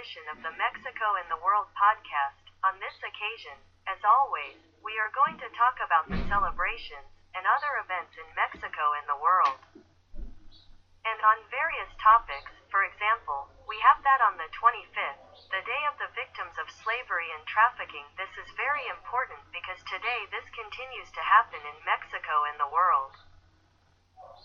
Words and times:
edition 0.00 0.32
of 0.32 0.40
the 0.40 0.56
Mexico 0.56 1.20
and 1.20 1.28
the 1.28 1.44
World 1.44 1.68
podcast. 1.76 2.40
On 2.64 2.72
this 2.80 2.96
occasion, 3.04 3.52
as 3.84 4.00
always, 4.00 4.56
we 4.80 4.96
are 4.96 5.12
going 5.12 5.36
to 5.36 5.52
talk 5.52 5.76
about 5.76 6.08
the 6.08 6.16
celebrations 6.24 7.12
and 7.36 7.44
other 7.44 7.76
events 7.84 8.16
in 8.16 8.24
Mexico 8.32 8.96
and 8.96 9.04
the 9.04 9.20
world. 9.20 9.60
And 11.04 11.20
on 11.20 11.52
various 11.52 11.92
topics, 12.00 12.48
for 12.72 12.80
example, 12.88 13.52
we 13.68 13.76
have 13.84 14.00
that 14.00 14.24
on 14.24 14.40
the 14.40 14.48
25th, 14.56 15.20
the 15.52 15.68
day 15.68 15.82
of 15.84 16.00
the 16.00 16.08
victims 16.16 16.56
of 16.56 16.72
slavery 16.80 17.28
and 17.36 17.44
trafficking. 17.44 18.08
This 18.16 18.32
is 18.40 18.48
very 18.56 18.88
important 18.88 19.44
because 19.52 19.84
today 19.84 20.24
this 20.32 20.48
continues 20.56 21.12
to 21.12 21.20
happen 21.28 21.60
in 21.60 21.76
Mexico 21.84 22.48
and 22.48 22.56
the 22.56 22.72
world. 22.72 23.20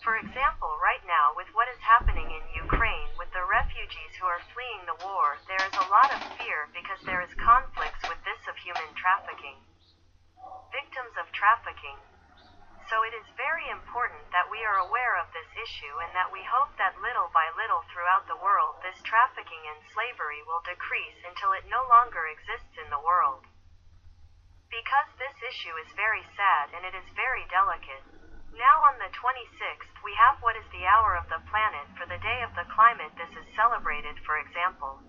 For 0.04 0.22
example, 0.22 0.76
right 0.78 1.02
now, 1.06 1.34
with 1.34 1.48
what 1.54 1.66
is 1.66 1.80
happening 1.80 2.30
in 2.30 2.44
Ukraine 2.54 3.10
with 3.18 3.30
the 3.32 3.44
refugees 3.44 4.14
who 4.20 4.26
are 4.26 4.42
fleeing 4.54 4.86
the 4.86 4.98
war, 5.02 5.38
there 5.48 5.62
is 5.66 5.74
a 5.74 5.90
lot 5.90 6.12
of 6.12 6.20
fear 6.38 6.65
because 6.76 7.00
there 7.08 7.24
is 7.24 7.32
conflicts 7.40 8.04
with 8.04 8.20
this 8.28 8.44
of 8.44 8.52
human 8.60 8.92
trafficking. 8.92 9.56
Victims 10.68 11.16
of 11.16 11.24
trafficking. 11.32 11.96
So 12.92 13.00
it 13.00 13.16
is 13.16 13.40
very 13.40 13.64
important 13.72 14.28
that 14.30 14.52
we 14.52 14.60
are 14.60 14.84
aware 14.84 15.16
of 15.16 15.32
this 15.32 15.48
issue 15.56 15.96
and 16.04 16.12
that 16.12 16.28
we 16.28 16.44
hope 16.44 16.76
that 16.76 17.00
little 17.00 17.32
by 17.32 17.48
little 17.56 17.80
throughout 17.88 18.28
the 18.28 18.38
world 18.38 18.78
this 18.84 19.00
trafficking 19.08 19.64
and 19.64 19.80
slavery 19.90 20.44
will 20.44 20.60
decrease 20.68 21.16
until 21.24 21.56
it 21.56 21.64
no 21.66 21.80
longer 21.88 22.28
exists 22.28 22.76
in 22.76 22.92
the 22.92 23.00
world. 23.00 23.48
Because 24.68 25.08
this 25.16 25.34
issue 25.40 25.74
is 25.80 25.96
very 25.96 26.22
sad 26.36 26.76
and 26.76 26.84
it 26.84 26.92
is 26.92 27.08
very 27.16 27.48
delicate. 27.48 28.04
Now 28.52 28.84
on 28.84 29.00
the 29.00 29.10
26th, 29.16 29.96
we 30.04 30.12
have 30.14 30.44
what 30.44 30.60
is 30.60 30.68
the 30.70 30.84
hour 30.84 31.16
of 31.16 31.26
the 31.32 31.40
planet 31.48 31.88
for 31.96 32.04
the 32.04 32.20
day 32.20 32.44
of 32.44 32.52
the 32.52 32.68
climate. 32.68 33.16
This 33.16 33.32
is 33.32 33.48
celebrated, 33.56 34.20
for 34.22 34.38
example, 34.38 35.00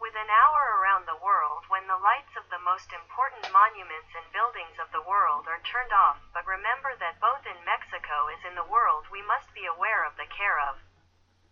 with 0.00 0.16
an 0.16 0.32
hour 0.32 0.80
around 0.80 1.04
the 1.04 1.20
world 1.20 1.68
when 1.68 1.84
the 1.84 2.00
lights 2.00 2.32
of 2.32 2.48
the 2.48 2.64
most 2.64 2.88
important 2.88 3.44
monuments 3.52 4.08
and 4.16 4.24
buildings 4.32 4.80
of 4.80 4.88
the 4.96 5.04
world 5.04 5.44
are 5.44 5.60
turned 5.68 5.92
off. 5.92 6.16
But 6.32 6.48
remember 6.48 6.96
that 6.96 7.20
both 7.20 7.44
in 7.44 7.68
Mexico 7.68 8.32
as 8.32 8.40
in 8.48 8.56
the 8.56 8.64
world, 8.64 9.04
we 9.12 9.20
must 9.20 9.52
be 9.52 9.68
aware 9.68 10.08
of 10.08 10.16
the 10.16 10.24
care 10.32 10.56
of 10.72 10.80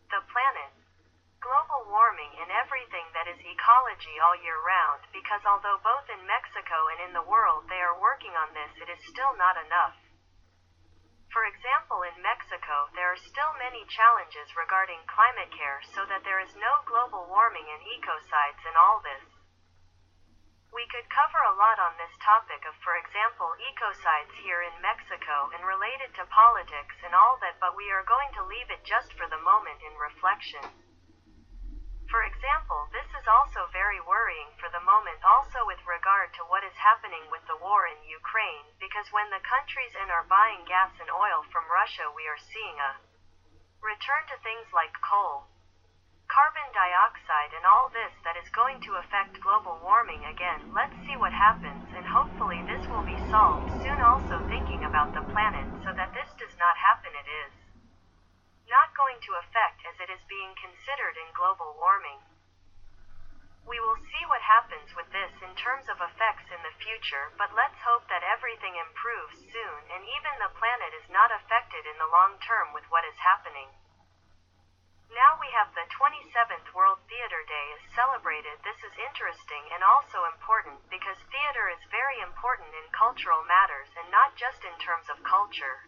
the 0.09 0.25
planet. 0.33 0.72
Global 1.45 1.92
warming 1.92 2.41
and 2.41 2.48
everything 2.48 3.12
that 3.12 3.28
is 3.28 3.39
ecology 3.39 4.17
all 4.17 4.34
year 4.41 4.59
round, 4.65 5.05
because 5.12 5.44
although 5.44 5.78
both 5.84 6.09
in 6.09 6.25
Mexico 6.25 6.89
and 6.89 7.05
in 7.05 7.12
the 7.12 7.28
world 7.28 7.69
they 7.69 7.84
are 7.84 8.00
working 8.00 8.33
on 8.33 8.56
this, 8.56 8.72
it 8.81 8.89
is 8.89 8.98
still 9.12 9.37
not 9.37 9.61
enough. 9.61 9.94
For 11.39 11.47
example, 11.47 12.03
in 12.03 12.19
Mexico, 12.19 12.91
there 12.98 13.14
are 13.14 13.27
still 13.31 13.55
many 13.62 13.86
challenges 13.86 14.58
regarding 14.58 14.98
climate 15.06 15.55
care 15.55 15.78
so 15.94 16.03
that 16.11 16.27
there 16.27 16.42
is 16.42 16.50
no 16.58 16.83
global 16.83 17.31
warming 17.31 17.62
and 17.62 17.78
ecocides 17.94 18.58
in 18.67 18.75
all 18.75 18.98
this. 19.06 19.22
We 20.75 20.91
could 20.91 21.06
cover 21.06 21.39
a 21.47 21.55
lot 21.55 21.78
on 21.78 21.94
this 21.94 22.11
topic 22.19 22.66
of, 22.66 22.75
for 22.83 22.98
example, 22.98 23.55
ecocides 23.55 24.34
here 24.42 24.66
in 24.66 24.83
Mexico 24.83 25.55
and 25.55 25.62
related 25.62 26.11
to 26.19 26.27
politics 26.27 26.98
and 27.06 27.14
all 27.14 27.39
that, 27.39 27.62
but 27.62 27.78
we 27.78 27.86
are 27.94 28.03
going 28.03 28.34
to 28.34 28.42
leave 28.42 28.75
it 28.75 28.83
just 28.83 29.14
for 29.14 29.31
the 29.31 29.39
moment 29.39 29.78
in 29.86 29.94
reflection. 29.94 30.66
For 32.11 32.27
example, 32.27 32.91
this 32.91 33.06
is 33.14 33.31
also 33.31 33.70
very 33.70 34.00
worrying 34.00 34.50
for 34.59 34.72
the 34.75 34.83
moment 34.83 35.22
also 35.22 35.62
with 35.69 35.78
regard 35.86 36.34
to 36.34 36.42
what 36.50 36.64
is 36.64 36.75
happening 36.75 37.31
with 37.31 37.47
the 37.47 37.61
war 37.62 37.86
in 37.86 38.00
Ukraine, 38.03 38.64
because 38.98 39.14
when 39.14 39.30
the 39.30 39.46
countries 39.46 39.94
in 39.94 40.10
are 40.10 40.27
buying 40.27 40.66
gas 40.66 40.91
and 40.98 41.06
oil 41.06 41.46
from 41.54 41.62
Russia 41.70 42.10
we 42.10 42.27
are 42.27 42.34
seeing 42.50 42.82
a 42.82 42.98
return 43.78 44.27
to 44.27 44.34
things 44.42 44.66
like 44.74 44.91
coal, 44.98 45.46
carbon 46.27 46.66
dioxide 46.74 47.54
and 47.54 47.62
all 47.62 47.86
this 47.94 48.10
that 48.26 48.34
is 48.34 48.50
going 48.50 48.82
to 48.82 48.98
affect 48.98 49.38
global 49.38 49.78
warming 49.86 50.26
again. 50.26 50.66
Let's 50.74 50.98
see 51.06 51.14
what 51.14 51.30
happens 51.30 51.86
and 51.94 52.10
hopefully 52.10 52.58
this 52.66 52.91
will 52.91 53.06
be 53.06 53.22
solved 53.30 53.70
soon 53.78 54.03
also 54.03 54.42
thinking 54.50 54.82
about 54.82 55.14
the 55.14 55.22
planet 55.31 55.70
so 55.87 55.94
that 55.94 56.10
this 56.10 56.34
does 56.34 56.58
not 56.58 56.75
happen 56.75 57.14
it 57.14 57.31
is 57.31 57.54
not 58.66 58.98
going 58.98 59.22
to 59.22 59.38
affect 59.38 59.78
as 59.87 59.94
it 60.03 60.10
is 60.10 60.26
being 60.26 60.58
considered 60.58 61.14
in 61.14 61.38
global 61.38 61.78
warming. 61.78 62.19
We 63.69 63.84
will 63.84 64.01
see 64.01 64.25
what 64.33 64.41
happens 64.41 64.89
with 64.97 65.12
this 65.12 65.29
in 65.45 65.53
terms 65.61 65.93
of 65.93 66.01
effects 66.01 66.49
in 66.49 66.56
the 66.65 66.73
future, 66.81 67.37
but 67.37 67.53
let's 67.53 67.77
hope 67.84 68.09
that 68.09 68.25
everything 68.25 68.73
improves 68.81 69.37
soon 69.45 69.81
and 69.93 70.09
even 70.09 70.41
the 70.41 70.56
planet 70.56 70.97
is 70.97 71.05
not 71.12 71.29
affected 71.29 71.84
in 71.84 72.01
the 72.01 72.09
long 72.09 72.41
term 72.41 72.73
with 72.73 72.89
what 72.89 73.05
is 73.05 73.21
happening. 73.21 73.69
Now 75.12 75.37
we 75.37 75.53
have 75.53 75.77
the 75.77 75.84
27th 75.84 76.73
World 76.73 77.05
Theater 77.12 77.45
Day 77.45 77.67
is 77.77 77.93
celebrated. 77.93 78.56
This 78.65 78.81
is 78.81 78.97
interesting 78.97 79.69
and 79.69 79.85
also 79.85 80.25
important 80.25 80.89
because 80.89 81.21
theater 81.29 81.69
is 81.69 81.93
very 81.93 82.25
important 82.25 82.73
in 82.73 82.89
cultural 82.97 83.45
matters 83.45 83.93
and 84.00 84.09
not 84.09 84.33
just 84.41 84.65
in 84.65 84.81
terms 84.81 85.12
of 85.12 85.21
culture 85.29 85.85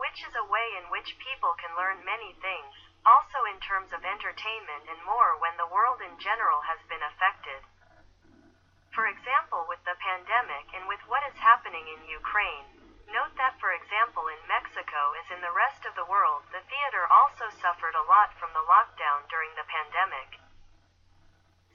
which 0.00 0.22
is 0.22 0.34
a 0.38 0.50
way 0.50 0.78
in 0.78 0.88
which 0.88 1.18
people 1.20 1.52
can 1.58 1.74
learn 1.74 2.00
many 2.06 2.32
things, 2.38 2.74
also 3.04 3.44
in 3.50 3.58
terms 3.60 3.92
of 3.92 4.06
entertainment 4.06 4.86
and 4.88 5.02
more 5.04 5.36
when 5.36 5.56
the 5.58 5.68
world 5.68 6.00
in 6.00 6.14
general 6.16 6.62
has 6.62 6.80
been 6.86 7.02
affected. 7.02 7.60
For 8.94 9.06
example, 9.06 9.66
with 9.68 9.82
the 9.86 9.98
pandemic 10.00 10.72
and 10.74 10.88
with 10.88 11.00
what 11.06 11.22
is 11.28 11.36
happening 11.38 11.86
in 11.86 12.10
Ukraine, 12.10 12.66
note 13.12 13.34
that, 13.38 13.58
for 13.60 13.70
example, 13.76 14.26
in 14.26 14.40
Mexico 14.50 15.14
as 15.20 15.28
in 15.30 15.40
the 15.44 15.54
rest 15.54 15.79
of 15.90 15.98
the 15.98 16.06
world, 16.06 16.46
the 16.54 16.62
theater 16.70 17.02
also 17.10 17.50
suffered 17.58 17.98
a 17.98 18.06
lot 18.06 18.30
from 18.38 18.54
the 18.54 18.62
lockdown 18.62 19.26
during 19.26 19.50
the 19.58 19.66
pandemic. 19.66 20.38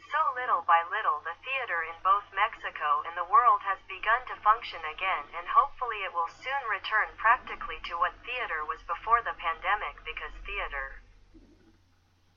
So 0.07 0.31
little 0.31 0.63
by 0.63 0.87
little, 0.87 1.19
the 1.27 1.35
theater 1.43 1.83
in 1.83 1.99
both 1.99 2.23
Mexico 2.31 3.03
and 3.03 3.19
the 3.19 3.27
world 3.27 3.59
has 3.67 3.83
begun 3.91 4.23
to 4.31 4.39
function 4.39 4.79
again, 4.87 5.35
and 5.35 5.43
hopefully 5.51 6.07
it 6.07 6.15
will 6.15 6.31
soon 6.31 6.63
return 6.71 7.11
practically 7.19 7.83
to 7.91 7.99
what 7.99 8.15
theater 8.23 8.63
was 8.63 8.79
before 8.87 9.19
the 9.19 9.35
pandemic 9.35 9.99
because 10.07 10.31
theater, 10.47 11.03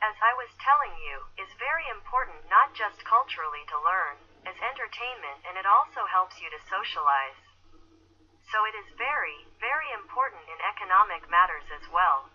as 0.02 0.18
I 0.18 0.34
was 0.34 0.50
telling 0.58 0.98
you, 0.98 1.30
is 1.38 1.62
very 1.62 1.86
important 1.94 2.50
not 2.50 2.74
just 2.74 3.06
culturally 3.06 3.62
to 3.70 3.78
learn, 3.86 4.18
as 4.50 4.58
entertainment, 4.58 5.46
and 5.46 5.54
it 5.54 5.66
also 5.66 6.10
helps 6.10 6.42
you 6.42 6.50
to 6.50 6.66
socialize. 6.66 7.38
So 8.48 8.64
it 8.64 8.72
is 8.72 8.88
very, 8.96 9.44
very 9.60 9.92
important 9.92 10.40
in 10.48 10.56
economic 10.64 11.28
matters 11.28 11.68
as 11.68 11.84
well. 11.92 12.32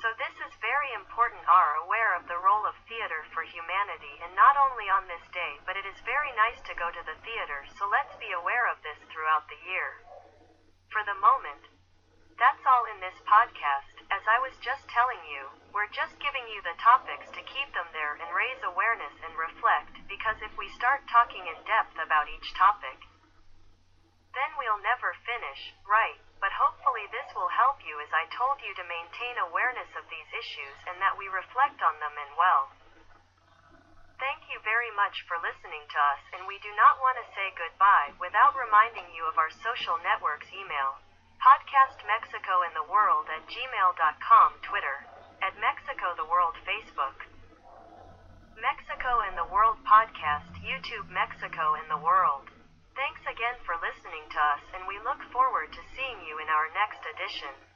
So 0.00 0.08
this 0.16 0.32
is 0.40 0.64
very 0.64 0.96
important 0.96 1.44
are 1.44 1.76
aware 1.84 2.16
of 2.16 2.24
the 2.24 2.40
role 2.40 2.64
of 2.64 2.72
theater 2.88 3.20
for 3.36 3.44
humanity 3.44 4.16
and 4.24 4.32
not 4.32 4.56
only 4.56 4.88
on 4.88 5.04
this 5.04 5.20
day 5.36 5.60
but 5.68 5.76
it 5.76 5.84
is 5.84 6.08
very 6.08 6.32
nice 6.32 6.56
to 6.64 6.80
go 6.80 6.88
to 6.88 7.04
the 7.04 7.20
theater 7.20 7.68
so 7.76 7.84
let's 7.84 8.16
be 8.16 8.32
aware 8.32 8.64
of 8.72 8.80
this 8.80 8.96
throughout 9.12 9.44
the 9.52 9.60
year. 9.68 10.00
For 10.88 11.04
the 11.04 11.20
moment, 11.20 11.68
that's 12.40 12.64
all 12.64 12.88
in 12.88 13.04
this 13.04 13.20
podcast. 13.28 14.00
As 14.08 14.24
I 14.24 14.40
was 14.40 14.56
just 14.64 14.88
telling 14.88 15.20
you, 15.28 15.52
we're 15.76 15.92
just 15.92 16.16
giving 16.24 16.48
you 16.48 16.64
the 16.64 16.80
topics 16.80 17.28
to 17.36 17.44
keep 17.44 17.68
them 17.76 17.92
there 17.92 18.16
and 18.16 18.32
raise 18.32 18.64
awareness 18.64 19.12
and 19.20 19.36
reflect 19.36 20.00
because 20.08 20.40
if 20.40 20.56
we 20.56 20.72
start 20.72 21.04
talking 21.12 21.44
in 21.44 21.68
depth 21.68 22.00
about 22.00 22.32
each 22.32 22.56
topic, 22.56 23.04
then 24.34 24.50
we'll 24.54 24.80
never 24.82 25.14
finish, 25.26 25.74
right? 25.82 26.18
But 26.38 26.54
hopefully 26.54 27.04
this 27.10 27.26
will 27.34 27.50
help 27.50 27.82
you 27.82 27.98
as 28.00 28.10
I 28.14 28.30
told 28.30 28.62
you 28.62 28.72
to 28.78 28.86
maintain 28.86 29.36
awareness 29.38 29.90
of 29.98 30.06
these 30.08 30.30
issues 30.32 30.78
and 30.86 30.96
that 31.02 31.18
we 31.18 31.26
reflect 31.26 31.82
on 31.82 31.98
them 31.98 32.14
and 32.14 32.32
well. 32.38 32.70
Thank 34.20 34.52
you 34.52 34.60
very 34.60 34.92
much 34.92 35.24
for 35.24 35.40
listening 35.40 35.84
to 35.88 35.98
us 35.98 36.22
and 36.36 36.44
we 36.44 36.60
do 36.60 36.70
not 36.76 37.00
want 37.00 37.16
to 37.18 37.32
say 37.32 37.56
goodbye 37.56 38.12
without 38.20 38.52
reminding 38.52 39.08
you 39.16 39.24
of 39.24 39.40
our 39.40 39.50
social 39.64 39.96
networks 40.04 40.48
email. 40.52 41.00
Podcast 41.40 42.04
Mexico 42.04 42.60
and 42.68 42.76
the 42.76 42.84
World 42.84 43.24
at 43.32 43.48
gmail.com 43.48 44.50
Twitter. 44.60 45.08
At 45.40 45.56
Mexico 45.56 46.12
the 46.20 46.28
World 46.28 46.52
Facebook. 46.68 47.16
Mexico 48.60 49.24
and 49.24 49.40
the 49.40 49.48
World 49.48 49.80
Podcast 49.88 50.52
YouTube 50.60 51.08
Mexico 51.08 51.80
and 51.80 51.88
the 51.88 51.96
World. 51.96 52.49
Again 53.40 53.56
for 53.64 53.72
listening 53.80 54.28
to 54.36 54.40
us 54.52 54.60
and 54.76 54.84
we 54.84 55.00
look 55.00 55.16
forward 55.32 55.72
to 55.72 55.80
seeing 55.96 56.20
you 56.28 56.36
in 56.44 56.48
our 56.52 56.68
next 56.76 57.00
edition. 57.08 57.69